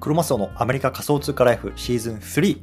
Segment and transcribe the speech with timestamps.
[0.00, 2.60] クロマスオのアメリカ仮想通貨ライフシーズン3。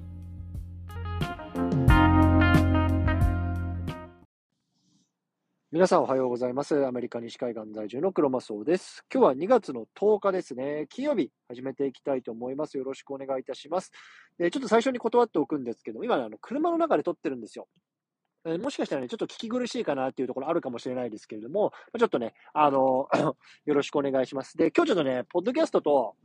[5.70, 6.86] 皆さんおはようございます。
[6.86, 9.04] アメリカ西海岸在住のクロマスオです。
[9.14, 10.86] 今日は2月の10日ですね。
[10.90, 12.78] 金曜日始めていきたいと思います。
[12.78, 13.92] よろしくお願いいたします。
[14.40, 17.68] でちょっと最初に断っておくんですけど、今ね、あの車の中で撮ってるんですよ。
[18.46, 23.10] えもしかしたらね、ちょっと聞き苦しいかなっていうところあるかもしれないですけれども、ちょっとね、あの
[23.66, 24.56] よろしくお願いします。
[24.56, 26.16] で、今日ちょっとね、ポッドキャストと、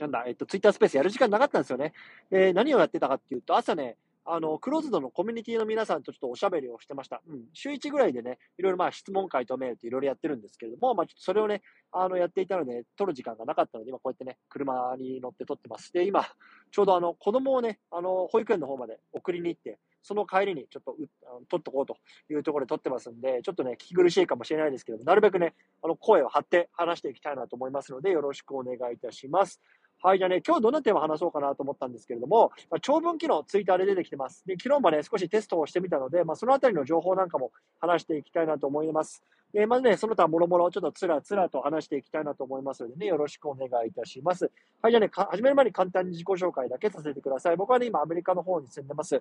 [0.00, 1.92] なんだ、えっと、ツイッタースペースやる時間なかったんですよね。
[2.30, 7.20] で、何をやってたかっていうと、朝ね、あの、クローズドのコミュニティの皆さんとちょっとおしゃべりをしてました。
[7.28, 7.44] うん。
[7.52, 15.92] 週1ぐらいでね、いろいろまあ質問会とメールっていろいろやってるんですけれども、まあちょっとそれをね、あの、やっていたので、撮る時間がなかったので、今こうやってね、車に乗って撮ってます。
[15.92, 16.24] で、今、
[16.70, 21.08] ちょうどあの、子供をね、あの、保育園の方まで送りに行って、その帰りにちょっとう
[21.48, 21.96] 撮っとこうと
[22.30, 29.60] いうところで撮ってますんで、ちょっとね、聞き苦しいかもしれないですけども、なるべくね、あの、声を張って話していきたいなと思いますので、よろしくお願いいたします。
[30.02, 34.42] はい、じゃあね、今日どんなテーマ話そうかなと思ったんですけれども、まあ、長文機能、ツイッターで出てきてます。
[34.46, 39.22] で、昨日もね、少しテストをしてみたので、まあ、そのあたりの情報なんかも話していきたいなと思います。
[39.52, 44.50] で、まずね、その他もろもろちょっとつらつらと話していきたいなと思いますのでね、よろしくお願いいたします。
[44.80, 47.56] はい、じゃあね、始める前に簡単に自己紹介だけさせてください。
[47.58, 49.20] 僕はね、今アメリカの方に住んでます。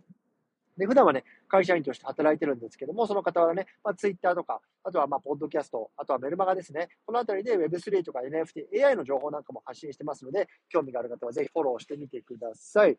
[0.79, 6.89] で、普段はね、会社員として働いてるんですけども、その方はね、まあ、ツイッターとか、あとはまあ、ポッドキャスト、あとはメルマガですね。
[7.05, 12.97] このあたりで Web3 とか NFT、AI の情報なんかも発信してますので、興味がある方はぜひフォローしてみてください。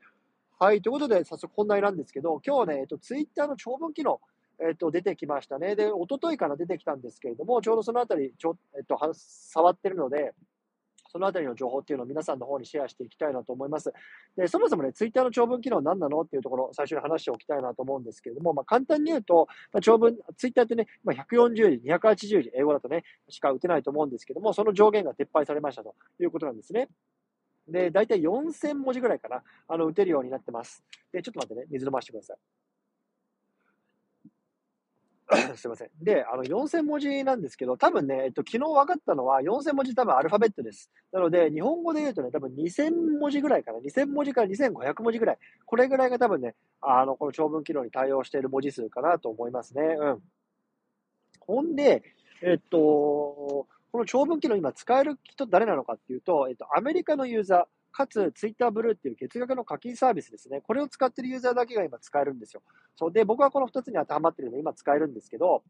[0.58, 4.20] はい、ということで、早速本題なんですけど、今日はね、えっと、ツイッターの長文機能、
[4.62, 5.74] えっと、出てきましたね。
[5.74, 10.34] で、一昨日から出てきたんですけれども、ちょうどそのあたり、ちょ、えっと、触ってるので、
[11.10, 13.92] そのあたりの情報っていうのを皆さんの方にシェアしていきたいなと思います。
[14.36, 26.88] で、そもそもね、ツイッターの長文機能何なのっていうところを最初に話しておきたいなと思うんですけれども、まあ、簡単に言うと、まあ、長文、ツイッターってね、まあ、140字、280字、英語だとね、しか打てないと思うんですけども、その上限が撤廃されましたということなんですね。
[27.68, 30.82] で、だいたい4000文字ぐらいかな、あの、打てるようになってます。
[31.12, 32.36] で、ちょっと待ってね、水飲ましてください。
[35.56, 35.90] すいません。
[36.02, 40.90] で、あの、4000文字なんですけど、多分ね、えっと、昨日分かったのは、4000文字多分アルファベットです。
[41.12, 43.78] なので、日本語で言うとね、多分2000文字ぐらいかな。
[43.78, 45.38] 2000文字から2500文字ぐらい。
[45.66, 49.82] これぐらいが多分ね、あの、この長文機能に対応している文字数かなと思いますね。
[49.82, 50.22] うん。
[51.40, 52.02] ほんで、
[52.42, 52.78] えっと、
[53.92, 60.60] この長文機能今使える人誰なのかっていうと、えっと、アメリカのユーザー、かつ、ツイッターブルーっていう月額の課金サービスですね。
[60.60, 62.62] これを使ってるユーザーだけが今使えるんですよ。
[62.96, 63.12] そう。
[63.12, 65.62] で、僕はこの2つに当てはまってるので今使えるんですけど、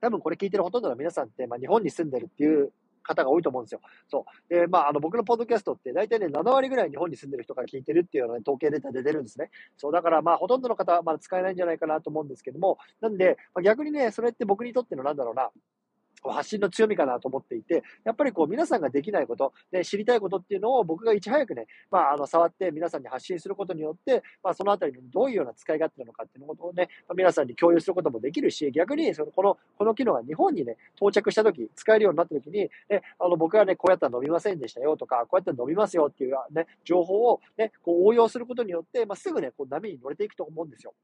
[0.00, 2.72] 多分これ聞いてるほとんどの皆さんって、まあ、日本に住んでるっていう
[3.04, 3.80] 方が多いと思うんですよ。
[4.08, 4.54] そう。
[4.54, 9.50] で、まあ、あの、僕のポッドキャストって大体ね、7割ぐらい日本に住んでる人から聞いてるっていうような、ね、統計データで出るんですね。
[9.76, 9.92] そう。
[9.92, 15.50] だから、まあ、ほとんどの方はまだ使えないんじゃないかなと思うんですけども、なんで、まあ、逆にね、それって僕にとってのなんだろうな、
[16.30, 40.94] 発信の強みかなと思っていて、やっぱりこう皆さんができないこと、で知りたいことっていうのを僕がいち早くね、まあ、あの触って皆さんに発信することによって、まあ、そのあたりにどういうような使い勝手なのかっていうことをね、皆さんに共有することもできるし、逆にそのこのこの機能が日本にね、到着したとき、使えるようになったときに、ね、あの僕はね、こうやったら伸びませんでしたよとか、こうやったら伸びますよっていうね、情報をね、こう応用することによって、まあ、すぐね、こう波に乗れていくと思うんですよ。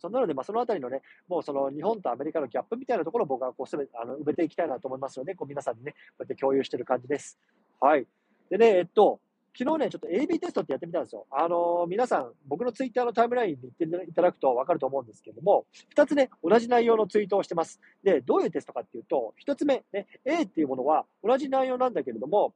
[0.00, 7.38] そなので、まあ、そのあたりのね、もうその日本とアメリカのギャップみたいなところを僕はこうすべあの埋めていきたいなと思いますので、こう皆さんにね、こうやって共有してる感じです。
[7.80, 8.06] はい。
[8.50, 9.20] でね、えっと、
[9.58, 11.26] 昨日ね、ちょっと AB テストってやってみたんですよ。
[11.30, 17.80] あのー、皆さん、僕のツイッターのタイムラインに行っていただくと分かると思うんですけども、二つね、同じ内容のツイートをしてます。
[18.04, 22.54] で、どういうテストかっていうと、一つ目、ね、A っていうものは同じ内容なんだけれども、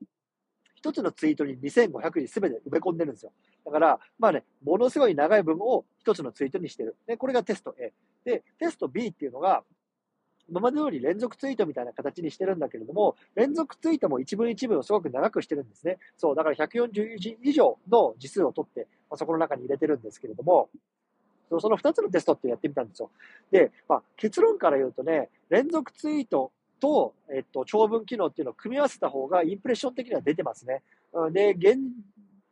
[0.83, 3.33] 一つのツイートに2500字すべて埋め込んでるんですよ。
[3.65, 6.97] だから、まあね、ものすごい長い文を一つのツイートにしてる。
[7.07, 7.93] で、これがテスト A。
[8.25, 9.63] で、テスト B っていうのが、
[10.49, 15.99] 今まで通り連続ツイートみたいな形にしてるんだけれども、連続ツイートも一文一文をすごく長くしてるんですね。
[16.17, 20.69] そう、だから140字以上の字数を取って、まあ、そこの中に入れてるんですけれども、
[21.61, 23.11] その2つのテストってやってみたんですよ。
[23.53, 26.51] で、まあ、結論から言うとね、連続ツイート
[26.83, 30.83] と、えっと、長文機能っていうのを組み合わせた方がインプレッション的には出てますね。
[31.31, 31.79] で、現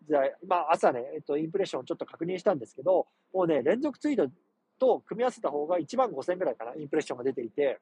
[0.08, 4.30] 在、まあ朝ね、えっと、インプレッションちょっと確認したんですけど、もうね、連続ツイート
[4.78, 7.80] と組み合わせた方が1万5000ぐらいかな、インプレッションが出ていて、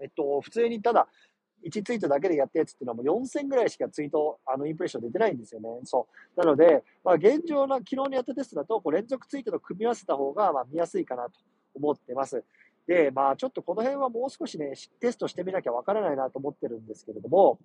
[0.00, 1.08] えっと、普通にただ、
[1.66, 5.68] 1ツイートだけでやったやつっていうのはもう4000ぐらいしかツイート、あの、インプレッション出てないんですよね。
[5.82, 6.06] そ
[6.36, 6.40] う。
[6.40, 11.32] なので、まあ現状の昨日にやったテストだと、こう連続ツイートと組み合わせた方が、まあ見やすいかなと
[11.74, 12.44] 思ってます。
[12.88, 17.58] で、まあちょっとこの辺はもう少しね、テストしてみなきゃわからないなと思ってるんですけれども、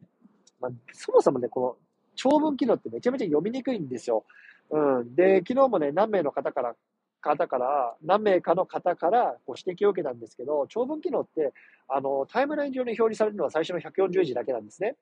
[0.59, 1.75] まあ、そもそもね、この
[2.15, 4.25] 長文機能ってめちゃめちゃ読みにくいんですよ。
[4.69, 5.15] うん。
[5.15, 6.75] で、昨日もね、何名の方から、
[7.21, 11.53] 方から、何名かの方からご指摘を受けたんですけど、長文機能って、
[11.87, 14.97] あの、タイムライン上に表示されるのは最初の140字だけなんですね。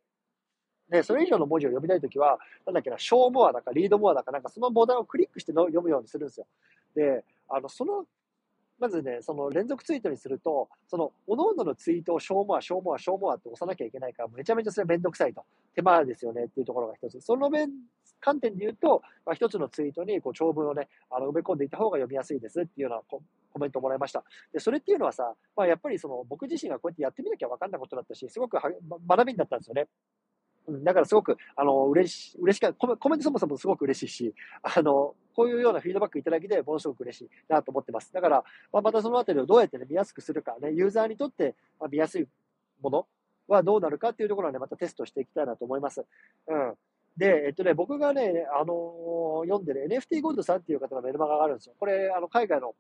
[0.90, 6.46] で、それ以上の文字を読みたいときは、なんだっけな、ショーモアだかリードモアだか、なんかそのボタンをクリックしての読むようにするんですよ。
[6.96, 8.06] で、あの、その、
[8.82, 15.46] まずね、その連続ツイートにすると、その、各々のツイートをショーモア、ショーモア、ショーモアって押さなきゃいけないから、めちゃめちゃそれめんどくさいと。
[15.76, 17.22] 手間ですよねっていうところが一つ。
[17.22, 17.70] その面、
[18.20, 23.20] 観点で言うと、まあ、一つのツイートにこう長文をね、あの埋め込んでいった方が読みやすいですっていうような
[23.52, 24.24] コメントをもらいました。
[24.52, 28.58] で、それっていうのはさ、まあ、やっぱりその僕自身がこうやってやってみなきゃ分かんないことだったし、すごく
[29.08, 29.88] 学びになったんですよね。
[30.70, 38.14] だからすごく、あの、嬉し、嬉しかコメ、コメントそもそもすごく嬉しいし、あの、こういうようなフィードバックいただきでものすごく嬉しいなと思ってます。
[38.14, 42.28] だから、まあ、またそのあたりをどうやってね、見やすくするかね、ユーザーにとって、まあ、見やすい
[42.82, 43.08] もの
[43.48, 46.06] はどうなるかっていうところはね、またテストしていきたいなと思います。
[46.48, 46.74] うん。
[47.18, 51.76] で、えっとね、僕がね、あのー、読んでる NFT ゴールドさんっていう方のメルマガがあるんですよ。
[51.78, 52.74] これ、あの、海外の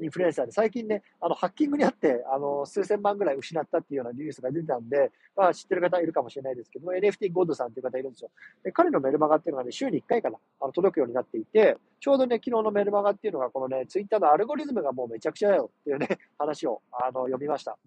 [0.00, 8.30] インフルエンサーで、最近ね、あの、ハッキングにあって、あの、数千万ぐらい失ったっていうようなニュースが出てたんで、まあ、知ってる方いるかもしれないですけども、NFT ゴードさんっていう方いるんですよ。
[8.64, 16.08] で、彼のメルマガっていうのがね、週に1回かな、あの、届くようになっていて、ちょうどね、昨日のメルマガっていうのが、このね、ツイッターのアルゴリズムがもうめちゃくちゃだよっていうね、
[16.38, 17.78] 話を、あの、読みました。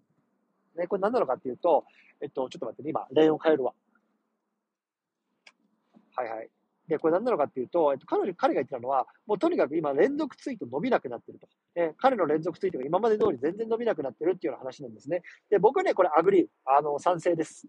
[0.75, 1.85] ね、これ何なのかっていうと、
[2.21, 3.73] えっと、ちょっと待ってね、今、レーンを変えるわ。
[6.15, 6.49] はいはい。
[6.87, 11.47] で、これ何なのかっていうと、えっと、彼女、彼が言ってたのは、もうとにかく今連続ツイート伸びなくなってると。
[11.75, 15.21] で、彼の連続ツイートが今まで通り全然伸びなくなってるっていうような話なんですね。
[15.49, 17.67] で、僕はね、これ agree、あの、賛成です。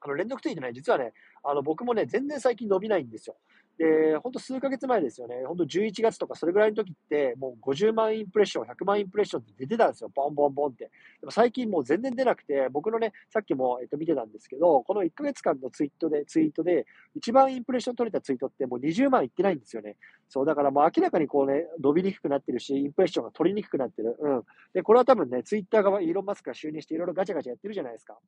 [0.00, 1.12] あの、連続ツイートね、実はね、
[1.44, 3.36] あの、僕もね、全然最近伸びないんですよ。
[3.80, 5.36] で、ほんと数ヶ月前ですよね。
[5.46, 10.10] ほんと11月とかそれぐらいの時って、もう50万インプレッション、100万インプレッションって出てたんですよ。
[10.14, 10.84] ボンボンボンって。
[10.84, 10.90] で
[11.24, 16.84] も最近もう全然出なくて、僕のね、さっきも、えっと、見てたんですけど、この1ヶ月間のツイートで、ツイートで、
[17.14, 19.96] 一番インプレッション取れたツイートってもう20万いってないんですよね。
[20.28, 24.14] そう、だからもう明らかにこうね、伸びにくくなってるし、インプレッションが取りにくくなってる。
[24.20, 24.42] うん。
[24.74, 28.18] で、これは多分ね、ツイッター側、イーロン・マスクが就任していろいろガチャガチャやってるじゃないですか。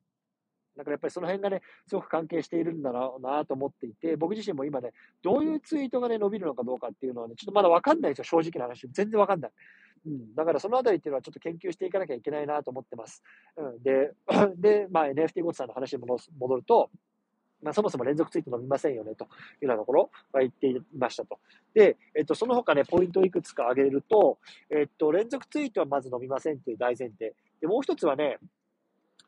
[0.77, 4.91] だからやっぱりその辺がね、すごく関係しているんだろうなと思っていて、僕自身も今ね、
[5.21, 8.87] どういうツイートがね、伸びるのかどうかっていうのはね、ちょっとまだわかんないですよ、正直な話。
[8.91, 9.51] 全然わかんない。
[10.07, 10.35] うん。
[10.35, 13.23] だからそのあたりっていうのはちょっと研究していかなきゃいけないなと思ってます。
[13.57, 13.83] うん。
[13.83, 14.13] で、
[14.57, 16.89] で、まあ NFT ゴツさんの話に戻ると、
[17.63, 19.29] まあ、そもそも連続ツイート伸びませんよね、というよ
[19.61, 21.39] うなところは言っていましたと。
[21.73, 24.37] で、えっと、その他ね、ポイントをいくつか挙げると、
[24.69, 27.33] えっと、連続ツイートはまず伸びませんという大前提。
[27.61, 28.37] で、もう一つはね、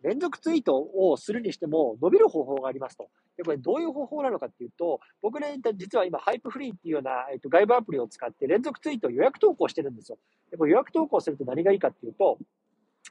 [0.01, 3.09] 連続ツイートをするにしても伸びる方法がありますと。
[3.37, 10.17] で、これどういう方法なのかっていうと、僕ね、実は今、ハイプフリーっていうような、えっと、外部アプリを使って連続ツイートを予約投稿してるんですよ。
[10.51, 12.37] で、これ予約投稿すると何がいいかっていうと、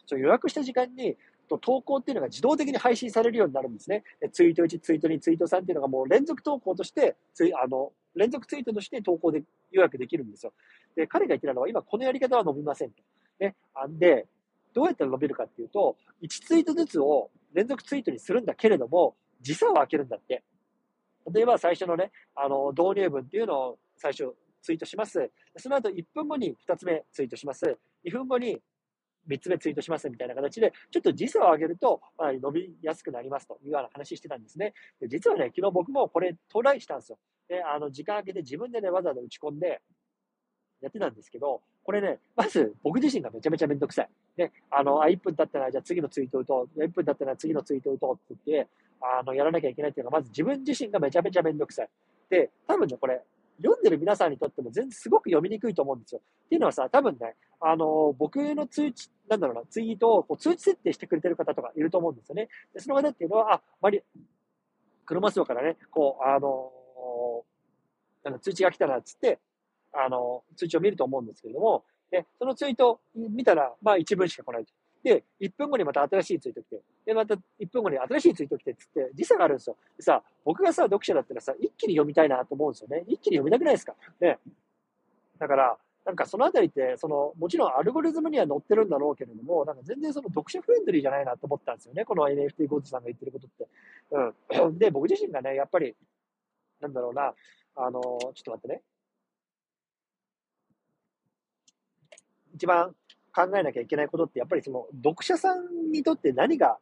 [0.07, 1.17] そ予約した時間に、
[1.61, 4.03] 投稿っていうのが自動的に配信されるようになるんですね。
[4.33, 10.53] ツイート1、ツイート2、ツイート3っていうのがもう連続投稿として、ツイあの、連続ツイートとして投稿で予約できるんですよ。
[10.97, 13.03] で、彼が言ってたのは、今このやり方は伸びませんと。
[13.41, 13.57] ね。
[13.75, 14.27] あんで、
[14.75, 20.43] どうやったら伸びるかっていうと、1ツイートずつを連続ツイートにするんだけれども、時差を空けるんだって。
[21.33, 25.31] 例えば最初のね、あの、導入文っていうのを最初ツイートします。
[25.57, 27.79] その後1分後に2つ目ツイートします。
[28.05, 28.61] 2分後に
[29.29, 34.75] 3つ目ツイートしますみたいな形で、ちょっと時差を上げると、まあ、伸びやすくなりますというような話してたんですね。
[35.01, 37.19] で実はね、昨日僕もこれトライしたんですよ。
[37.49, 39.81] で、あの、時間空けて自分でね、わざわざ打ち込んで、
[40.85, 44.09] やってたんですけど、これね、まず僕自身がめちゃめちゃめんどくさい。
[44.37, 46.81] ね、あの、あ、1分経ったら、じゃあ次のツイートを打とう。
[46.81, 48.71] 1分経ったら次のツイートを打とうって言って、
[49.01, 51.89] あの、やらなきゃいけないっていうのが、まず自分自身がめちゃめちゃめんどくさい。
[52.31, 53.23] で、多分ね、これ、
[53.63, 56.21] 読んでる皆さんにとっても全然すごく読みにくいと思うんですよ。
[56.47, 62.49] っていうのはさ、多分ね、あの、僕の通知、なんだろうな、ツイートをこう通知設定してくれてる方とかいると思うんですよね。
[62.73, 64.03] で、その方っていうのは、あ、まり、
[65.07, 66.73] 車座からね、こう、あの
[68.27, 69.39] あの通知が来たな、つって、
[69.93, 74.73] あの、通知を見ると思うんですけれども、で、そのツイート見たら、まあ一文しか来ないと。
[75.03, 77.41] で、1分後にまた新しいツイート来て、で、また1
[77.73, 79.77] 分後に新しいツイート来てっ、つって、時差があるんですよ。
[79.97, 83.05] でさ、僕がさ、読者だったらさ、一気に読みたいなと思うんですよね。
[83.09, 83.95] 一気に読みたくないですか？
[84.21, 84.39] ね。
[85.41, 92.05] だから、なんかそのあたりって、その、もちろんアルゴリズムには載ってるんだろうけれども、なんか全然その読者フレンドリーじゃないなと思ったんですよね。
[92.05, 93.67] この NFT ゴーズさんが言ってることって。
[94.61, 94.79] うん。
[94.79, 95.97] で、僕自身がね、やっぱり、
[96.81, 97.35] なんだろうな、
[97.77, 98.83] あの、ちょっと待ってね。
[102.55, 102.95] 一番
[103.35, 106.79] 考えなきゃいけないことって、やっぱりその読者さんにとって何が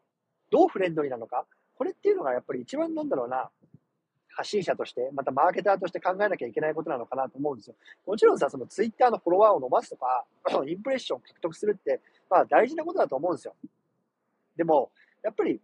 [0.50, 3.50] どうフレンドリーなのか、これっていうのがやっぱり一番なんだろうな、
[4.34, 7.76] 発信者として、またマーケターとして考えなきゃいけないことなのかなと思うんですよ。
[8.06, 10.24] もちろんさ、そのツイッターのフォロワーを伸ばすとか、
[10.66, 12.00] インプレッションを獲得するって、
[12.30, 13.54] まあ大事なことだと思うんですよ。
[14.56, 14.90] でも、
[15.22, 15.60] やっぱり、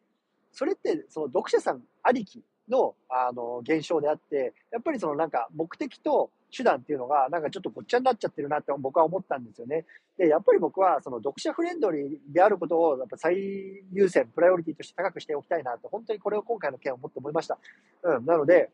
[0.52, 9.84] それってその読者さんありきの、あの、現象であって、やっぱりそのなんか目的と、手段っていうのが、なんかちょっとごっちゃになっちゃってるなって僕は思ったんですよね。
[10.16, 17.58] で、やっぱり僕は、その読者フレンドリーであることを、やっぱ最優先、プライオリティとして高くしておきたいなと、本当にこれを今回の件をもって思いました。
[18.02, 18.70] うん、なので、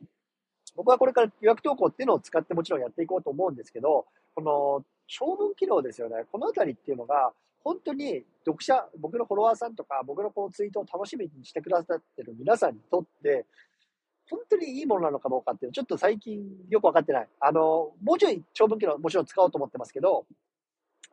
[0.76, 6.24] 僕はこれから予約投稿っていうのを使ってもちろんやっていこうと思うんですけど、この長文機能ですよね。
[6.32, 13.46] このあたりっていうのが、本当に読者、僕のフォロワーさんとか、僕のこのツイートを楽しみにしてくださってる皆さんにとって、
[14.30, 17.28] 本当にいいものなのかどうかっていうのちょっと最近よくわかってない。
[17.40, 20.26] あの、もうちょい長文機能もちろん使おうと思ってますけど、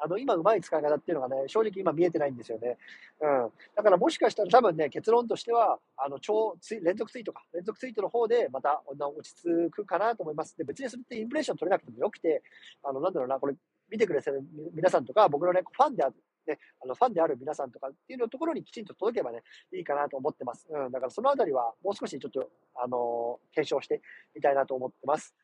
[0.04, 2.78] あの、今うまい使い方っていうのがね、正直今見えてないんですよね。
[3.22, 3.52] うん。
[3.76, 10.58] だからもしかしたら多分ね、結論としては、あの、超ツイ、連続ツイートか、連続ツイートの方でまた落ち着くかなと思います。
[10.58, 12.42] で、別にそれってインプレッション取れなくてもよくて、
[12.84, 13.54] あの、なんだろうな、これ、
[13.92, 14.42] 見てくれてる
[14.74, 16.16] 皆さんとか、僕のね、ファンである、
[16.48, 19.44] ね、あの、ファンである皆さんとかっていうのところにきちんと届けばね、
[19.74, 20.68] いいかなと思ってます。
[20.70, 20.92] うん。
[20.92, 24.02] だからそのあたりは、もう少しちょっと、あの、検証して
[24.36, 25.36] みたいなと思ってます。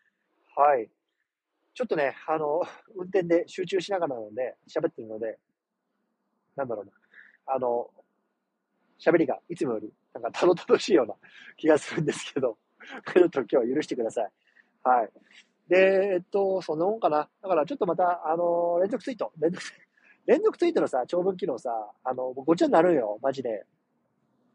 [0.56, 0.90] はい。
[1.74, 2.62] ちょっとね、あの、
[2.96, 5.38] 運転で集中しながらなので、喋ってるので、
[6.56, 6.92] なんだろうな。
[7.46, 7.90] あの、
[9.00, 11.14] 喋りがいつもより、なんかたどたどしいような
[11.56, 12.58] 気がするんですけど、
[13.14, 14.32] ちょっと今日は許してください。
[14.84, 15.12] はい。
[15.68, 17.30] で、えっと、そんなもんかな。
[17.42, 19.87] だからちょっとまた、あの、連続ツイート、連続ツイート、
[20.28, 21.72] 連続ツイートのさ、長文機能さ、
[22.04, 23.66] あの、ごちゃになるよ、マジで。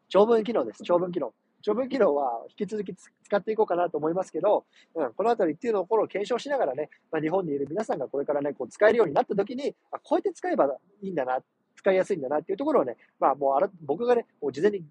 [0.09, 1.33] 長文機能です、長文機能。
[1.63, 10.67] 長文機能は引き続き使っていこうかなと思いますけど、うん、このあたりっていうのを検証しながらね、まあ、日本にいる皆さんがこれからね、こう使えるようになった時に、あこうやって使えば
[11.01, 11.39] いいんだな、
[11.77, 14.85] 使いやすいんだなっていうところをね、まあもうあら僕がね、もう事前に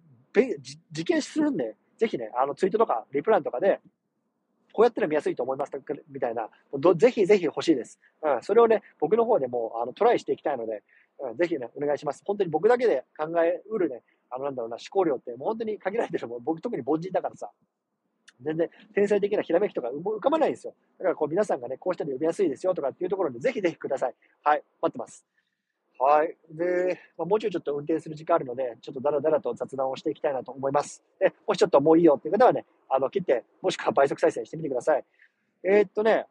[0.92, 3.80] 実験するんで、ぜひね、あのツイートとかリプランとかで、
[4.74, 5.72] こうやったら見やすいと思います
[6.10, 6.50] みたいな、
[6.96, 8.00] ぜひぜひ欲しいです。
[8.22, 10.84] うん、それをね、僕の方でもあのトライしていきたいので、
[11.20, 12.24] うん、ぜひね、お願いします。
[12.26, 16.44] 本当に僕だけで考えうるね、あの、なんだろうな、思考量ってもう本当に限られてるもん。
[16.44, 17.52] 僕特に凡人だからさ、
[18.42, 20.74] 全然天才的なひらめきとか浮かばないんですよ。
[20.98, 24.16] だからこう皆さんがね、こうしたら呼びやすいですよとかっていうところで、ぜひぜひください。
[24.44, 25.26] はい、待ってます。
[26.04, 26.36] はい。
[26.50, 31.04] で、まあ、もうちょいちょっと運転する時間あるので、ちょっとだらだらと雑談をしていきたいなと思います。
[31.20, 35.06] で、もしちょっともういいよっていう方はね、あの、切って、もしくは倍速再生してみてください。
[35.64, 36.26] えー、っとね、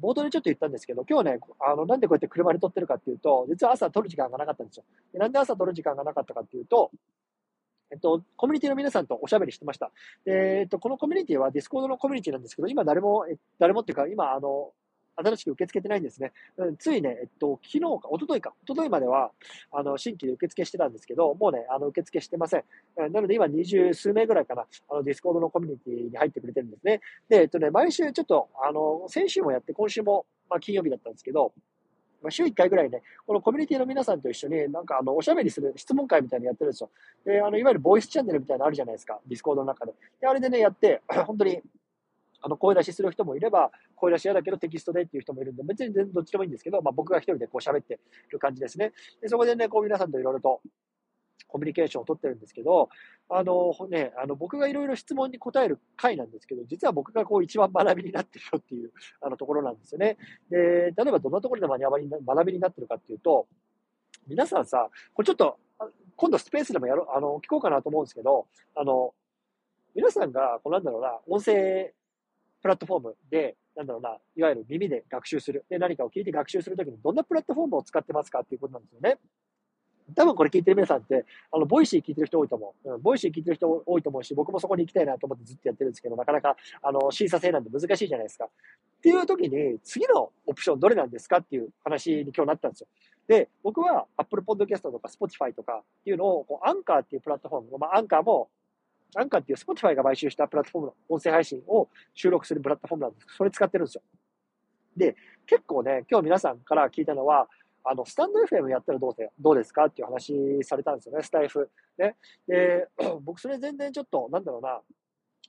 [0.00, 4.84] 冒頭でちょっと言ったんですけど、今日ね、あの、なんでこうやって車で撮ってるかっていうと、実は朝撮る時間がなかったんですよ。
[5.12, 6.90] でなんで朝撮る時間がなかったかっていうと、
[7.92, 9.90] えっと、コミュニティの皆さんとおしゃべりしてました。
[10.24, 13.26] で、えっと、このコミュニティは Discord のコミュニティなんですけど、今誰も、
[13.58, 14.72] 誰もっていうか、今、あの、
[15.16, 16.32] 新しく受け付けてないんですね。
[16.56, 19.32] うん、ついね、えっと、昨日か、一昨日か、一昨日までは、
[19.72, 22.64] あの、新規で受付してたんですけど、もうね、あの、受付してません。
[22.96, 27.00] なので今二十数名ぐらいかな、あの、 Discord のコミュニティに入ってくれてるんですね。
[27.28, 31.52] で、えっとね、毎週ちょっと、あの、先週もやって、今週も、まあ、金曜日だったんですけど、
[32.22, 36.90] まあ、週1回ぐらいね、このコミュニティの皆さんと一緒に、なんかあの、おしゃべりする質問会みたいなのやってるんですよ。
[37.24, 39.20] で、あの、いわゆるボイスチャンネルみたいなのあるじゃないですか。
[39.26, 39.92] Discord の中で。
[40.20, 41.62] で、あれでね、やって、 本当に、
[42.42, 47.98] あの、声出しする人もいれば、声出し嫌だけどテキストでっていう人もいるんで、別に全然どっちでもいいんですけど、まあ僕が一人でこう喋って
[48.30, 48.92] る感じですね。
[49.20, 50.60] で、そこでね、こう皆さんといろいろと
[51.50, 52.88] コミュニケーションを取ってるんですけど、
[53.28, 60.16] あのね、あの僕がいろいろ質問に答える回なんですけど、実は僕がこう一番学びになってるよっていうあのところなんですよね。
[60.50, 63.46] で、例えばどんなところで学びに学びになってるかっていうと、
[64.26, 65.58] 皆さんさ、これちょっと、
[66.16, 69.14] 今度スペースでもやろう、あの、聞こうかなと思うんですけど、あの、
[69.94, 71.94] 皆さんが、こうなんだろうな、音声
[72.60, 75.64] プラットフォームで、なんだろうな、いわゆる耳で学習する。
[75.68, 79.18] で、何かを聞いて学習するときにどんなプラットフォームを使ってますかっていうことなんですよね。
[80.14, 82.94] 多分これ聞いてる皆さんって、あの、 Voicy 聞いてる人多いと思う。
[82.94, 88.46] うん、 Voicy 聞いてる人多いと思うし、僕もそこに行きたいなと思ってずっとやってるんですけど、なかなか、あの、審査制なんで難しいじゃないですか。
[88.46, 88.48] っ
[89.02, 92.88] ていう時に、次のオプションどれなんですかっていう話に今日なったんですよ。
[93.28, 98.50] で、僕は Apple Podcast とか Spotify とかっていうのを、こう、アンカーっていうプラットフォーム、まあ、アンカーも
[99.16, 103.36] アンカーっていう Spotify が買収したプラットフォームの音声配信を収録するプラットフォームなんですけど。
[103.36, 104.02] それ使ってるんですよ。
[104.96, 107.48] で、結構ね、今日皆さんから聞いたのは、
[107.84, 111.70] あの、スタンド FM やったらどうせ、どうですかっていう話されたんですよね、スタイフ。
[111.98, 112.16] ね。
[112.46, 112.88] で、
[113.22, 114.80] 僕それ全然ちょっと、なんだろうな、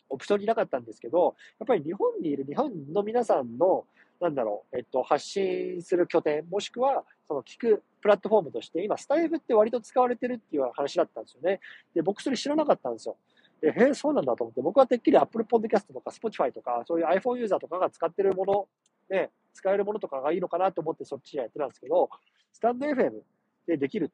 [0.09, 3.85] オプションになかったんですけど、やっぱり日本にいる日本の皆さんの、
[4.19, 11.59] なんだろう、えっと、発信する拠点、もしくは、その聞くプラットフォームとして、今、スタイフって割と使われてるっていう話だったんですよね。
[11.93, 13.17] で、僕それ知らなかったんですよ。
[13.61, 18.67] え、へえ、そうなんだと思って、僕はてっきり Apple Podcast とか Spotify とか、そういう iPhone ユーザーとかが使ってるもの、
[19.09, 22.09] ね、使えるものとかがいいのかなと思ってそっちやってたんですけど、
[22.53, 23.21] スタンド FM
[23.67, 24.11] でできる、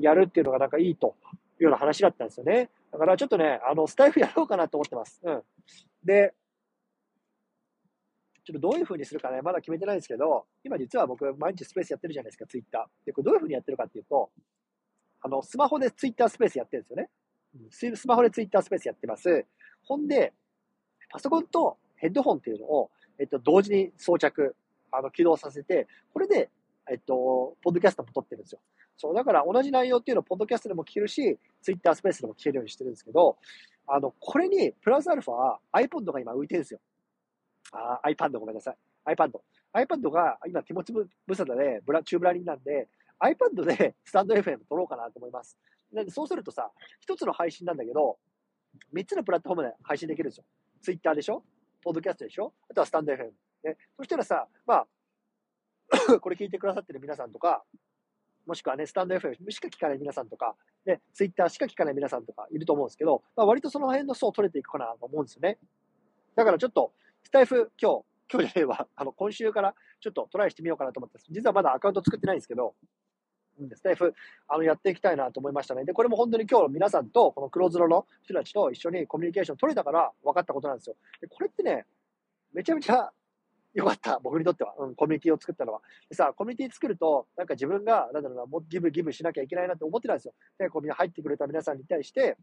[0.00, 1.16] やるっていうのがなんかいいと
[1.58, 2.70] いうような話だったんですよね。
[2.92, 5.20] だからちょっとね、あの、スタイフやろうかなと思ってます。
[5.24, 5.42] うん。
[6.04, 6.34] で、
[8.44, 13.06] ちょっとどういう風にするかね、まだ決めてないんですけど、今実は僕毎日スペースやってるじゃないですか、ツイッター。
[13.06, 14.30] で、これどういう風にやってるかっていうと、
[15.20, 17.10] あの、スマホでツイッタースペースやってるんですよね。
[17.70, 19.44] スマホでツイッタースペースやってます。
[19.84, 20.32] ほんで、
[21.10, 24.54] パソコンとヘッドホンっていうのをえっと、同時に装着、
[24.90, 26.50] あの、起動させて、これで、
[26.90, 28.60] えっと、ポッドキャストも撮ってるんですよ。
[28.96, 33.36] そう、だから同じ内容っていうのをポッドキャストでも聞けるし、ツイッタースペースでも聞けるようにしてるんですけど、
[33.86, 36.80] あの、これに、プラスアルファ、iPod が今浮いてるんですよ。
[37.72, 38.76] あ、iPad ごめんなさい。
[39.12, 39.40] iPad。
[39.74, 42.88] iPad が今手持ち無沙汰で、ブラ、チューブラリンなんで、
[43.20, 45.58] iPad でスタンド FM 撮ろうかなと思います。
[45.92, 48.18] なんで、そうするとさ、一つの配信なんだけど、
[48.92, 50.44] 三つのプラットフォームで配信できるんですよ。
[50.82, 51.42] Twitter でしょ？
[51.82, 52.52] ポッドキャストでしょ？
[52.70, 53.30] あとはスタンド FM。
[53.64, 53.76] ね。
[53.96, 54.86] そしたらさ、まあ、
[56.20, 57.64] これ聞いてくださってる皆さんとか、
[58.46, 65.58] もしくはね、スタンド FM しか聞かない皆さんとか、ね、ツイッターしか聞かない皆さんとかいると思うんですけど、まあ、割とその辺の層を取れていくかなと思うんですよね。
[66.36, 66.92] だからちょっと、
[67.22, 72.74] スタイフ今日、今日じゃねえわ、あの、今週からちょっとトライしてみようかなと思って実はまだアカウント作ってないんですけど、
[73.58, 73.94] うん、ですね、
[74.48, 75.84] あの、やっていきたいなと思いましたね。
[75.84, 80.96] で、これも本当に今日皆さんと、この黒ズロの人たちと一緒にコミュニケーション取れたから分かったことなんですよ。
[81.20, 81.86] で、これってね、
[82.52, 83.10] めちゃめちゃ
[83.74, 84.74] 良かった、僕にとっては。
[84.78, 85.80] うん、コミュニティを作ったのは。
[86.08, 90.34] でさ、コミュニティ作ると、なんか自分が、なんだろうな、もうギブギブしなきゃいけないなって思ってたんですよ。
[90.58, 92.36] で、こうみんな入ってくれた皆さんに対して、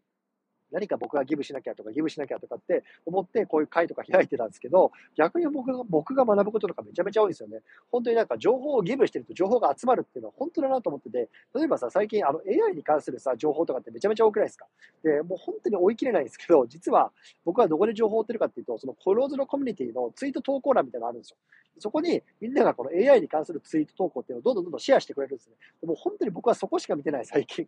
[0.71, 7.61] 何か僕がギブしなきゃとか、ギブしなきゃとかって思って、こういう会とか開いてたんですけど、逆に僕が、僕が学ぶこととかめちゃめちゃ多いんですよね。
[7.91, 14.67] 本当になんか情報をギブしてると情報が集まるっていうのは本当だなと思ってて、例えばさ、最近あの AI に関するさ、情報とかってめちゃめちゃ多くないですか？
[15.03, 17.11] で、もう本当に追い切れないんですけど、 実は
[17.45, 21.37] 僕はどこで情報を追ってるかっていうと、そのコローズのコミュニティのツイート投稿欄みたいなのあるんですよ。
[21.77, 25.55] そこにみんながこの AI に関するツイート投稿っていうのをどんどんどんどんシェアしてくれるんですね。
[25.81, 27.67] でも本当に僕はそこしか見てない、最近。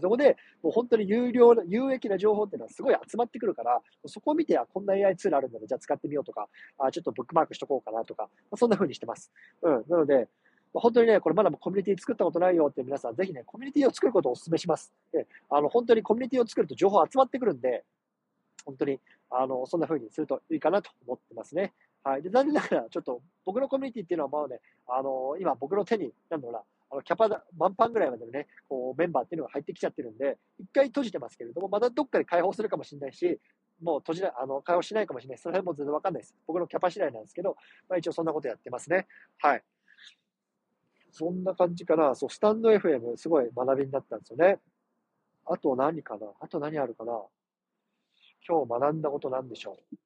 [0.00, 6.48] そこで、もう本当に有料、有益な情報っていうのはすごい集まってくるから、そこを見て、あ、こんな AI ツールあるんだら、じゃあ使ってみようとか、
[6.78, 9.32] あ、ちょっとブックマークしとこうかなとか、まあ、そんな風にしてます。
[9.62, 9.84] うん。
[9.88, 10.28] なので、
[10.72, 14.92] 本当にね、これまだコミュニティ作ったことないよって皆さん、ぜひね、コミュニティを作ることをお勧めします。
[15.12, 17.84] で、あの、本当にコミュニティを作ると情報集まってくるんで、
[18.64, 18.98] 本当に、
[19.30, 21.72] あの、そんな風にするといいかなと思ってますね。
[22.02, 22.22] はい。
[22.22, 26.62] で、残念ながら、ちょっと、僕のコミュニティっていうのは、まあね、あの、今僕の手に、なんだろうな、
[26.94, 33.40] あのキャパだ、満帆ぐらいまでのね、こう、メンバーっていうのが入ってきちゃってるんで、一回閉じてますけれども、またどっかで開放するかもしれないし、
[33.82, 35.38] もう閉じない、あの、開放しないかもしれない。
[35.38, 36.36] その辺も全然わかんないです。
[36.46, 37.56] 僕のキャパ次第なんですけど、
[37.88, 39.08] まあ一応そんなことやってますね。
[39.38, 39.62] はい。
[41.10, 42.14] そんな感じかな。
[42.14, 44.60] そう、スタンド FM すごい学びになったんですよね。
[45.46, 46.28] あと何かな？
[46.40, 47.20] あと何あるかな？
[48.48, 49.96] 今日学んだことなんでしょう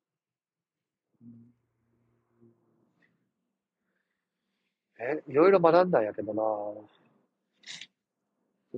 [4.99, 6.43] え、いろいろ学んだんやけどな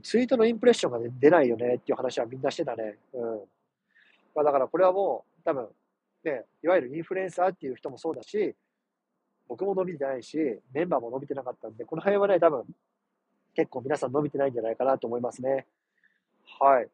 [0.03, 2.97] ツイートのインプレッションが、出ないよねっていう話はみんなしてたね。
[3.13, 3.41] うん。
[4.35, 5.69] まあだからこれはもう多分、
[6.25, 8.55] ね、いわゆるインフルエンサーっていう人もそうだし、
[9.49, 10.39] 僕も伸びてないし、
[10.73, 12.65] メンバーも伸びてなかったんで、この辺はね、多分、
[13.55, 15.67] 結構皆さん伸びてないんじゃないかなと思いますね。
[16.61, 16.89] はい。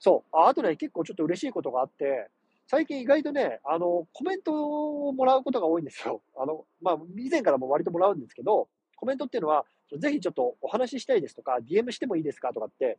[0.00, 0.36] そう。
[0.36, 2.28] ああとね、結構ちょっと嬉しいことがあって、
[2.72, 6.22] 最近意外とね、あの、コメントをもらうことが多いんですよ。
[6.34, 9.66] あの、まあ、以前からも割ともらうんですけど、コメントっていうのは、
[9.98, 12.96] ぜひちょっとお話ししたいですとか、DM してもいいですかとかって、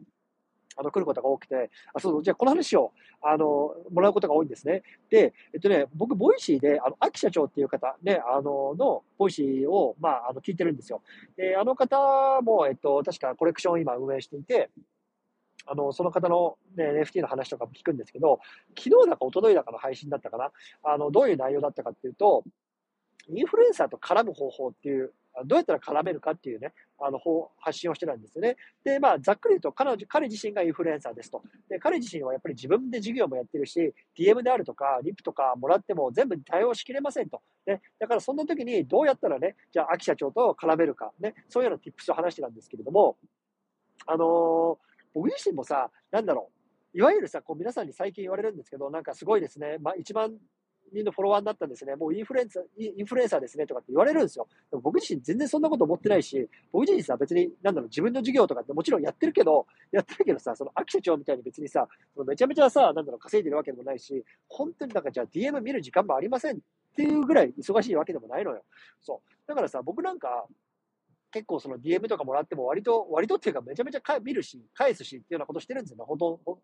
[0.77, 2.91] あの、来ることが多くて、あ、そう、じゃあこの話を、
[3.23, 4.83] あの、もらうことが多いんですね。
[5.09, 11.01] で、えっとね、僕、 Voicy で、あの、秋社長っていう方、ね、あの、の、 Voicy を、まあ、あの、聞いてるんですよ。
[11.35, 14.69] で、あの方も、えっと、確かコレクションを今運営していて、
[15.65, 18.39] あの、その方の、ね、NFT の話とかも聞くんですけど、
[18.77, 20.51] 昨日だか一昨日だかの配信だったかな？
[20.83, 22.43] あの、どういう内容だったかっていうと、
[23.29, 25.13] インフルエンサーと絡む方法っていう、
[25.45, 27.19] どうやったら絡めるかっていうね、あの、
[27.57, 28.55] 発信をしてたんですよね。
[28.83, 31.41] で、まあ、ざっくり言うと、彼女、彼自身がインフルエンサーですと。
[31.69, 37.41] で、彼自身はやっぱり自分で授業もやってるし、DM であるとか、リップとかもらっても全部対応しきれませんと。
[37.65, 43.17] ね、だからそんな時にどうやったらね、じゃあ、秋社長と絡めるか、ね、そういうような tips を話してたんですけれども、
[44.05, 46.49] あのー僕自身もさ、なんだろ
[46.93, 50.33] う、いわゆるさ、こう皆さんに最近言われるんですけど、なんかすごいですね、まあ、1万
[50.93, 54.47] 人のフォロワーになったんですね、もうインフルエンサー、インフルエンサーですねとかって言われるんですよ。
[54.69, 61.87] でも僕自身全然そんなこと思ってないし、僕自身さ、別に、なんだろう、自分の授業とかってもちろんやってるけど、やってるけどさ、その秋社長みたいに別にさ、
[62.27, 66.59] めちゃめちゃさ、なんだろう、稼いでるわけでもないし、本当になんかじゃあ DM 見る時間もありませんっ
[66.95, 68.63] ていうぐらい忙しいわけでもないのよ。
[69.01, 69.33] そう。
[69.47, 70.45] だからさ、僕なんか、
[71.33, 76.59] 結構その DM とかもらっても割と、割とっていうかめちゃめちゃ見るし、返すしっていうようなことしてるんですよね、ほとんど。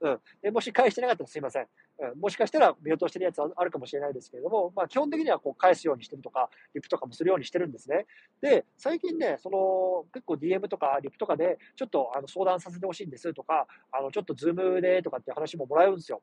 [0.00, 0.18] うん。
[0.42, 1.66] で、もし返してなかったらすいません。
[2.00, 2.20] うん。
[2.20, 8.06] もしかしたら見落としてるやつあるかもしれないですけれども、まあ基本的にはこう返すようにしてるとか、リプとかもするようにしてるんですね。
[8.40, 16.22] で、最近ね、その、結構 DM とかリプとかで、ちょっとあの相談させてほしいんですとか、あの、ちょっと Zoom でとかって話ももらえるんですよ。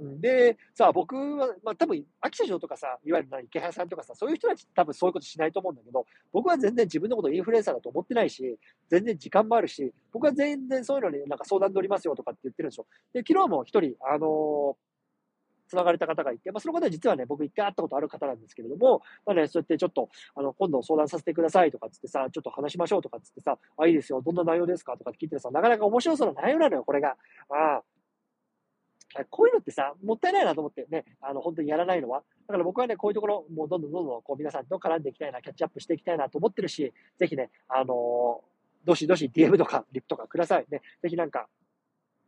[0.00, 12.86] で、さあ僕は、まあ多分、秋社長とかさ、いわゆる、イケハヤさんとかさ、そういう人たち多分そういうことしないと思うんだけど、僕は全然自分のことインフルエンサーだと思ってないし、全然時間もあるし、僕は全然そういうのになんか相談乗りますよとかって言ってるんですよ。
[13.12, 14.76] で、昨日も一人、あのー、
[15.68, 27.16] 繋がれた方がいて、まあ、その方は実はね、僕一回会ったことある方なんですけれども、まあね、そうやってちょっと、あの、今度相談させてくださいとかつってさ、ちょっと話しましょうとかつってさ、あ、いいですよ、どんな内容ですかとかって聞いてさ、なかなか面白そうな内容なのよ、これが。
[27.48, 27.82] ああ。
[29.30, 32.22] こういうのってさ、もったいないなと思ってね、あの、本当にやらないのは。
[32.48, 38.42] だから僕はね、こういうところ、もうどんどんどんどん、こう皆さんと絡んでいきたいな、キャッチアップしていきたいなと思ってるし、ぜひね、あの、
[38.84, 40.82] どしどし DM とかリプとかくださいね。
[41.02, 41.48] ぜひなんか、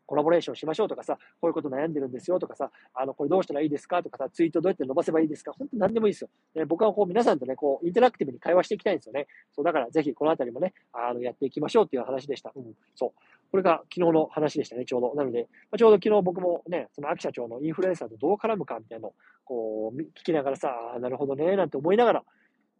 [0.06, 6.30] コラボレーションしましょうとかさ、こういうこと悩んでるんですよとかさ、あの、これどうしたらいいですかとかさ、ツイートどうやって伸ばせばいいですか本当何でもいいですよ。
[6.54, 9.26] ね、僕はこう皆さんとね、こう、インタラクティブに会話していきたいんですよね。
[9.54, 12.52] そう、だからぜひこのあたりもね、あの、やっていきましょうっていう話でした。
[12.54, 13.20] うん、そう。
[13.50, 15.14] これが昨日の話でしたね、ちょうど。
[15.14, 22.24] なので、まあ、ちょうど昨日僕もね、その秋社長のインフルエンサーとどう絡むかみたいなのを、こう、聞きながらさ、あなるほどね、なんて思いながら、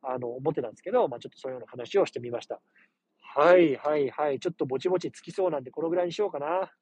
[0.03, 2.61] あの、思ってたんですけど、まあちょっとそういうような話をしてみました。
[3.37, 4.41] はいはいはい。
[4.41, 6.73] ちょっとぼちぼちつきそうなんで、このぐらいにしようかな。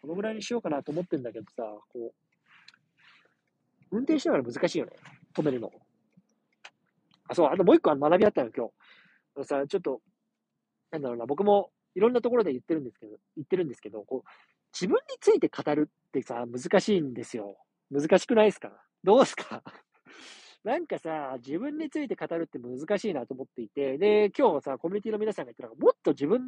[0.00, 2.12] このぐらいにしようかなと思ってんだけどさ、こう、
[3.90, 4.92] 運転しながら難しいよね。
[5.34, 5.70] 止めるの。
[7.28, 8.68] あ、そう、あともう一個学びあったの、今
[9.36, 9.44] 日。
[9.44, 10.00] さ、ちょっと、
[10.90, 14.28] なんだろうな、僕もいろんなところで言ってるんですけど、言ってるんですけど、こう、
[14.72, 17.56] 自分について語るってさ、難しいんですよ。
[17.90, 18.70] 難しくないですか？
[19.02, 19.62] どうですか？
[20.62, 26.40] なんかさ、自分について語るって難しいなと思っていて、で、今日さ、コミュニティの皆さんが言ったのが、もっと自分、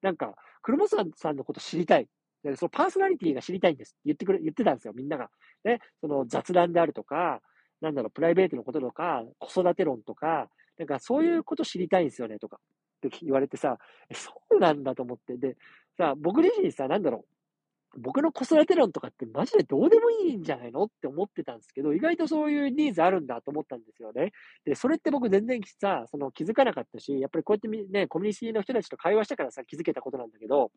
[0.00, 2.08] なんか、車さんさんのこと知りたい。
[2.44, 5.28] でそのパーソナリティが知りたいんですって言ってくれ、言ってたんですよ、みんなが。
[5.64, 7.42] ね、その雑談であるとか、
[7.80, 10.48] なんだろう、プライベートのこととか、子育て論とか、
[10.78, 12.60] なんかそういうこと知りたいんですよね、とか。
[13.06, 13.78] って言われてさ、
[14.12, 15.36] そうなんだと思って。
[15.36, 15.56] で、
[15.96, 17.24] さ、僕自身さ、なんだろ
[17.94, 24.32] う、僕の子育て論とかってマジでどうでもいいんじゃないのって思ってたんですけど、意外とそういうニーズあるんだと思ったんですよね。
[24.64, 30.70] で、それって僕全然さ、その気づかなかったし、やっぱりこうやってね、コミュニティの人たちと会話したからさ、気づけたことなんだけど、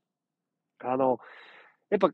[0.80, 1.20] あの、
[1.90, 2.12] やっぱ、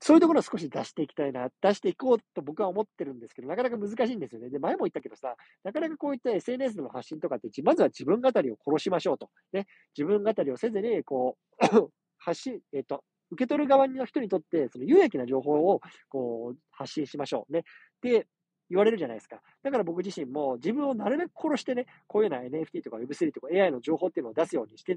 [0.00, 4.50] そういうところを少し出していきたいな、出していこうと僕は思ってるんですけど、なかなか難しいんですよね。
[4.50, 5.34] で、前も言ったけどさ、
[5.64, 9.28] なかなかこういった SNS の発信とかって、まずは自分語りを殺しましょうと。
[9.52, 17.64] ね、自分語りをせずに、こう、 発信、えっ、と、受け取る側の人にとって、その有益な情報をこう発信しましょうね。
[18.00, 18.26] で、
[18.70, 19.40] 言われるじゃないですか。
[19.62, 24.96] だから僕自身も自分をなるべく殺してね、こういうような NFT とか Web3 とか AI の情報っていうのを出すようにして、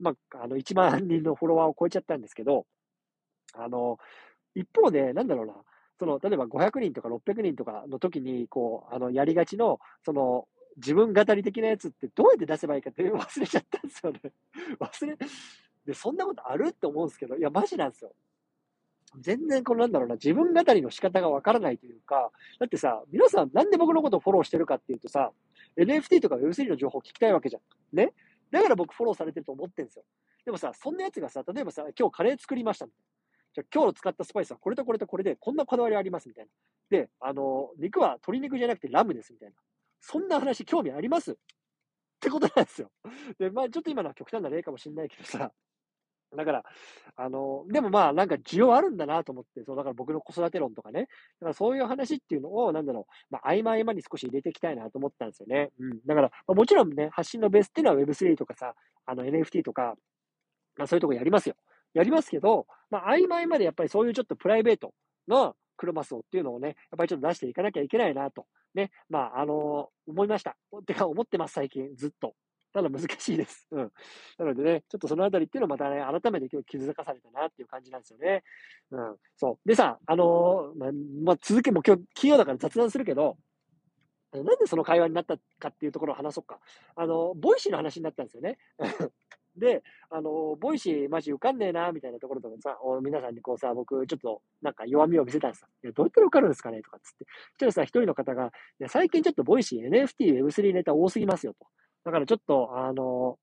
[0.00, 2.66] まあ、あの、1万人のフォロワーを超えちゃったんですけど、
[3.54, 3.98] あの、
[4.54, 5.54] 一方で、なんだろうな、
[5.98, 14.20] その、例えば500人とか600人とかの時に、こう、あの、やりがちの、その、自分語り的なやつってどうやって出せばいいかって忘れちゃったんですよね。
[14.80, 15.16] 忘れ、
[15.86, 18.12] で、そんなことあるって思うんですけど、いや、マジなんですよ。
[19.20, 25.30] 全然このなんだろうな、自分語りの仕方がわからないというか、だってさ、皆さんなんで僕のことをフォローしてるかっていうとさ、
[25.76, 27.96] NFT とか Web3 の情報を聞きたいわけじゃん。
[27.96, 28.12] ね？
[28.50, 30.04] だから僕フォローされてると思ってるんですよ。
[30.44, 33.13] でもさ、そんなやつがさ、例えばさ、今日カレー作りましたみたいな。
[33.54, 36.50] じゃ今日使ったスパイスはこれとこれとこれで、こんなこだわりありますみたいな。
[36.90, 39.54] で、あの、肉は鶏肉じゃなくてラムですみたいな。
[40.00, 41.32] そんな話興味あります？
[41.32, 41.34] っ
[42.20, 42.90] てことなんですよ。
[43.38, 45.52] で、まあちょっと今のは極端な例かもしれないけどさ、
[46.36, 46.64] だから、
[47.16, 55.70] あの、でもまあなんか需要あるんだなと思って、そう、だから僕の子育て論とかね、だからそういう話っていうのを、なんだろう、まあ合間合間に少し入れていきたいなと思ったんですよね。
[55.78, 56.00] うん。
[56.06, 58.74] だから、まあ、もちろんね、発信のベースっていうのは Web3 とかさ、
[59.06, 59.94] あの NFT とか、
[60.76, 61.54] まあそういうとこやりますよ。
[61.94, 64.92] やりますけど、まあ合間合間でやっぱりそういうちょっとプライベート
[65.28, 70.56] の車層っていうのをね、やっぱりちょっと出していかなきゃいけないなと、ね、まああの思いました。
[70.76, 72.34] ってか思ってます、最近、ずっと。
[72.74, 73.68] ただ難しいです。
[73.70, 73.92] うん。
[74.36, 78.42] なのでね、ちょっとそのあたりっていうのをまたね、改めて今日気づかされたなっていう感じなんですよね。
[78.90, 79.16] うん。
[79.36, 79.68] そう。
[79.68, 80.86] でさ、あのー、ま、
[81.24, 83.36] まあ、続けも今日金曜だから雑談するけど、
[84.32, 86.58] なんでその会話になったかっていうところを話そうか。
[86.96, 88.58] あの、 Voicy の話になったんですよね。
[89.56, 95.68] で、あの、 Voicy マジ受かんねえな、みたいなところとかさ、皆さんにこうさ、僕ちょっとなんか弱みを見せたんですよ。
[95.84, 96.82] いや、どうやったら受かるんですかね？
[96.82, 97.24] とかっつって。
[97.24, 101.66] そしたらさ、一人の方が、いや、最近ちょっとボイシー NFT、Web3 ネタ多すぎますよと。
[102.04, 103.38] だからちょっと、あの、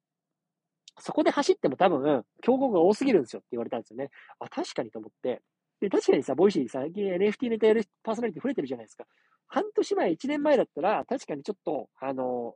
[0.99, 4.09] そこで走っても多分、競合が多すぎるんですよって言われたんですよね。
[4.39, 5.41] あ、確かにと思って。
[5.79, 9.05] で、確かにさ、 Voicy 最近 NFT ネタやるパーソナリティ増えてるじゃないですか。
[9.47, 12.55] 半年前、1年前だったら、確かにちょっと、あの、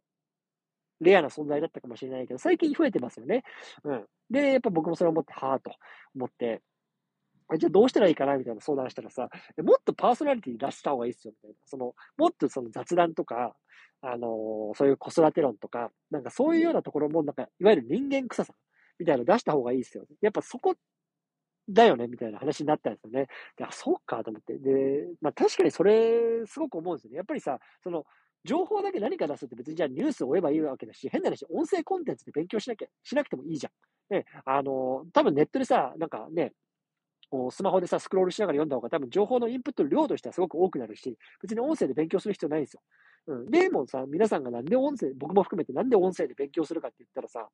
[1.02, 3.44] レアな存在だったかもしれないけど、最近増えてますよね。
[3.84, 4.06] うん。
[4.30, 5.72] で、やっぱ僕もそれを思って、はぁと
[6.16, 6.62] 思って、
[7.58, 9.30] じゃあどうしたらいいかなみたいな相談したらさ、
[9.62, 11.56] もっとパーソナリティ出した方がいいっすよ、みたいな。
[11.66, 13.56] その、もっとその雑談とか、
[14.02, 18.54] あのー、そういう子育て論とか、なんかそういうようなところも、なんか、いわゆる人間臭さ
[19.00, 20.06] みたいなの出した方がいいっすよ。
[20.22, 20.76] やっぱそこ
[21.70, 23.28] だよね、みたいな話になったんですよね。
[23.58, 24.58] で、あ、そうかと思って。
[24.58, 27.18] で、まあ確かにそれ、すごく思うんですよね。
[27.18, 28.06] やっぱりさ、その、
[28.46, 34.16] 情報だけ何か出すって別にじゃあニュースを追えばいいわけだし、変な話、音声コンテンツで勉強しなきゃ、しなくてもいいじゃん。
[34.16, 36.54] ね、あの、多分ネットでさ、なんかね、
[37.52, 42.82] スマホでさ、スクロールしながら読んだ方が多分情報のインプット量としてはすごく多くなるし、別に音声で勉強する必要ないんですよ。
[43.28, 43.46] うん。
[43.48, 47.50] でもさ、皆さんがなんで音声、僕も含めてなんで音声で勉強するかって言ったらさ、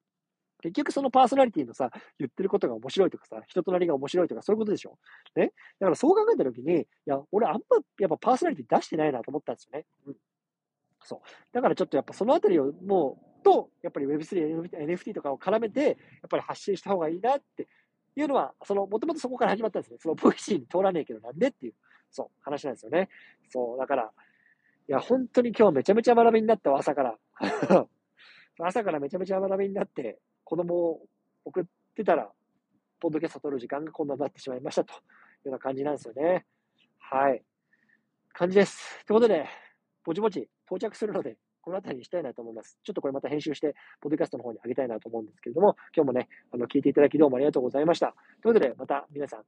[0.61, 4.97] 結局そのパーソナリティのさ、言ってることが面白いとかさ、人となりが面白いとかそういうことでしょ
[5.35, 5.53] ね。
[5.79, 7.59] だからそう考えたときに、いや、俺あんま
[7.99, 9.85] やっぱパーソナリティ出してないなと思ったんですよね。
[10.05, 10.15] うん。
[11.03, 11.19] そう。
[11.51, 15.95] だからちょっとやっぱそのあたりをもう、と、やっぱり Web3、NFT とかを絡めて、やっ
[16.29, 17.67] ぱり発信した方がいいなって
[18.15, 19.97] いうのは、その、もともとそこから始まったんですね。
[19.99, 21.73] その VC に通らねえけどなんでっていう、
[22.11, 23.09] そう、話なんですよね。
[23.49, 24.11] そう、だから、
[24.87, 27.17] いや、本当に今日めちゃめちゃ学びになったわ、朝から。
[28.59, 31.05] 朝からめちゃめちゃ学びになって、子供を
[31.45, 31.63] 送っ
[31.95, 32.31] てたら、
[32.99, 35.01] ポッドキャスト撮る時間がこんなになってしまいましたというよ
[35.45, 36.45] うな感じなんですよね。
[36.99, 37.43] はい。
[38.33, 39.03] 感じです。
[39.05, 39.47] ということで、
[40.03, 42.77] ぼちぼち到着するので、この辺りにしたいなと思います。
[42.83, 48.15] ちょっとこれまた編集して、ポッドキャストの方に上げたいなと思うんですけれども、今日もね、あの、聞いていただきどうもありがとうございました。
[48.41, 49.43] ということで、また皆さん、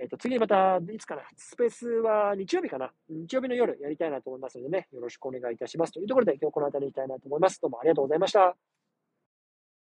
[0.00, 5.92] えっ、ー、と、次また、いつかな、スペースは日曜日かな、日曜日の夜やりたいなと思いますのでね、よろしくお願いいたします。
[5.92, 7.60] というところで、今日この辺りにしたいなと思います。
[7.60, 8.79] どうもありがとうございました。